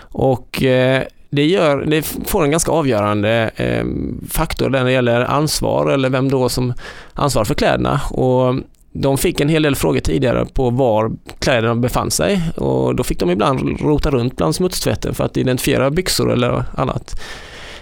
Och 0.00 0.62
eh, 0.62 1.02
det, 1.30 1.46
gör, 1.46 1.84
det 1.84 2.02
får 2.02 2.44
en 2.44 2.50
ganska 2.50 2.72
avgörande 2.72 3.50
eh, 3.56 3.84
faktor 4.30 4.70
när 4.70 4.84
det 4.84 4.92
gäller 4.92 5.20
ansvar 5.20 5.90
eller 5.90 6.10
vem 6.10 6.30
då 6.30 6.48
som 6.48 6.74
ansvarar 7.12 7.44
för 7.44 7.54
kläderna. 7.54 8.00
Och 8.10 8.54
de 8.92 9.18
fick 9.18 9.40
en 9.40 9.48
hel 9.48 9.62
del 9.62 9.76
frågor 9.76 10.00
tidigare 10.00 10.46
på 10.46 10.70
var 10.70 11.12
kläderna 11.38 11.74
befann 11.74 12.10
sig 12.10 12.40
och 12.56 12.96
då 12.96 13.04
fick 13.04 13.18
de 13.18 13.30
ibland 13.30 13.80
rota 13.80 14.10
runt 14.10 14.36
bland 14.36 14.54
smutstvätten 14.54 15.14
för 15.14 15.24
att 15.24 15.36
identifiera 15.36 15.90
byxor 15.90 16.32
eller 16.32 16.64
annat. 16.74 17.20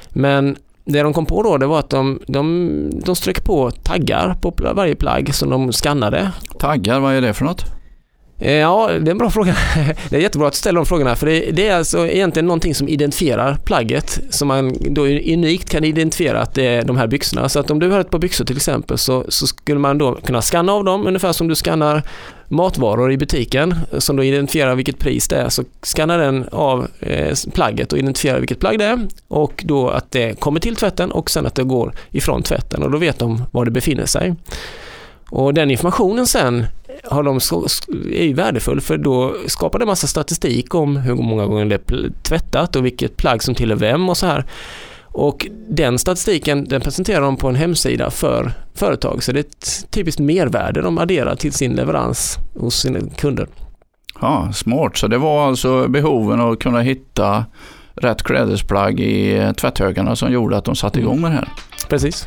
Men 0.08 0.56
det 0.84 1.02
de 1.02 1.12
kom 1.12 1.26
på 1.26 1.42
då 1.42 1.58
det 1.58 1.66
var 1.66 1.78
att 1.78 1.90
de, 1.90 2.20
de, 2.26 2.90
de 3.04 3.16
strök 3.16 3.44
på 3.44 3.70
taggar 3.70 4.34
på 4.34 4.54
varje 4.74 4.94
plagg 4.94 5.34
som 5.34 5.50
de 5.50 5.72
skannade. 5.72 6.30
Taggar, 6.58 7.00
vad 7.00 7.14
är 7.14 7.20
det 7.20 7.34
för 7.34 7.44
något? 7.44 7.64
Eh, 8.44 8.52
ja, 8.52 8.90
det 9.00 9.08
är 9.08 9.10
en 9.10 9.18
bra 9.18 9.30
fråga. 9.30 9.56
Det 10.10 10.16
är 10.16 10.20
jättebra 10.20 10.48
att 10.48 10.52
du 10.52 10.58
ställer 10.58 10.76
de 10.76 10.86
frågorna 10.86 11.16
för 11.16 11.26
det, 11.26 11.50
det, 11.50 11.68
är 11.68 11.76
alltså 11.76 12.06
egentligen 12.06 12.46
någonting 12.46 12.74
som 12.74 12.88
identifierar 12.88 13.58
plagget 13.64 14.20
som 14.30 14.48
man 14.48 14.76
då 14.80 15.06
unikt 15.06 15.70
kan 15.70 15.84
identifiera 15.84 16.40
att 16.40 16.54
det 16.54 16.66
är 16.66 16.84
de 16.84 16.96
här 16.96 17.06
byxorna. 17.06 17.48
Så 17.48 17.60
att 17.60 17.70
om 17.70 17.78
du 17.78 17.90
har 17.90 18.00
ett 18.00 18.10
par 18.10 18.18
byxor 18.18 18.44
till 18.44 18.56
exempel 18.56 18.98
så, 18.98 19.24
så 19.28 19.46
skulle 19.46 19.78
man 19.78 19.98
då 19.98 20.14
kunna 20.14 20.42
scanna 20.42 20.72
av 20.72 20.84
dem 20.84 21.06
ungefär 21.06 21.32
som 21.32 21.48
du 21.48 21.54
scannar 21.54 22.02
matvaror 22.48 23.12
i 23.12 23.16
butiken 23.16 23.74
som 23.98 24.16
då 24.16 24.24
identifierar 24.24 24.74
vilket 24.74 24.98
pris 24.98 25.28
det 25.28 25.36
är. 25.36 25.48
Så 25.48 25.64
skannar 25.82 26.18
den 26.18 26.48
av 26.52 26.86
eh, 27.00 27.36
plagget 27.54 27.92
och 27.92 27.98
identifierar 27.98 28.38
vilket 28.38 28.60
plagg 28.60 28.78
det 28.78 28.84
är 28.84 29.08
och 29.28 29.62
då 29.66 29.88
att 29.88 30.10
det 30.10 30.40
kommer 30.40 30.60
till 30.60 30.76
tvätten 30.76 31.12
och 31.12 31.30
sen 31.30 31.46
att 31.46 31.54
det 31.54 31.64
går 31.64 31.94
ifrån 32.10 32.42
tvätten 32.42 32.82
och 32.82 32.90
då 32.90 32.98
vet 32.98 33.18
de 33.18 33.44
var 33.50 33.64
det 33.64 33.70
befinner 33.70 34.06
sig. 34.06 34.34
Och 35.34 35.54
den 35.54 35.70
informationen 35.70 36.26
sen 36.26 36.66
har 37.04 37.22
de, 37.22 37.36
är 38.16 38.24
ju 38.24 38.34
värdefull 38.34 38.80
för 38.80 38.98
då 38.98 39.34
skapar 39.46 39.78
det 39.78 39.86
massa 39.86 40.06
statistik 40.06 40.74
om 40.74 40.96
hur 40.96 41.14
många 41.14 41.46
gånger 41.46 41.64
det 41.64 41.74
är 41.74 42.10
tvättat 42.22 42.76
och 42.76 42.86
vilket 42.86 43.16
plagg 43.16 43.42
som 43.42 43.54
tillhör 43.54 43.76
vem 43.76 44.08
och 44.08 44.16
så 44.16 44.26
här. 44.26 44.44
Och 45.02 45.46
den 45.68 45.98
statistiken 45.98 46.64
den 46.64 46.80
presenterar 46.80 47.20
de 47.20 47.36
på 47.36 47.48
en 47.48 47.54
hemsida 47.54 48.10
för 48.10 48.52
företag 48.74 49.22
så 49.22 49.32
det 49.32 49.38
är 49.38 49.44
ett 49.44 49.90
typiskt 49.90 50.20
mervärde 50.20 50.82
de 50.82 50.98
adderar 50.98 51.34
till 51.34 51.52
sin 51.52 51.72
leverans 51.72 52.38
hos 52.54 52.74
sina 52.74 53.00
kunder. 53.16 53.46
Ja, 54.20 54.52
Smart, 54.54 54.96
så 54.96 55.06
det 55.06 55.18
var 55.18 55.46
alltså 55.46 55.88
behoven 55.88 56.40
att 56.40 56.58
kunna 56.58 56.80
hitta 56.80 57.44
rätt 57.94 58.22
klädesplagg 58.22 59.00
i 59.00 59.52
tvätthögarna 59.56 60.16
som 60.16 60.32
gjorde 60.32 60.56
att 60.56 60.64
de 60.64 60.74
satte 60.74 61.00
igång 61.00 61.20
med 61.20 61.30
det 61.30 61.34
här. 61.34 61.48
Precis. 61.88 62.24